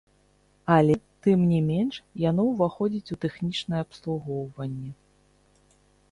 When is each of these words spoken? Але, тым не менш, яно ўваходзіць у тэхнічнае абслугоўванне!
Але, 0.75 0.93
тым 1.25 1.39
не 1.49 1.57
менш, 1.67 1.95
яно 2.29 2.45
ўваходзіць 2.51 3.13
у 3.15 3.17
тэхнічнае 3.25 3.81
абслугоўванне! 3.85 4.89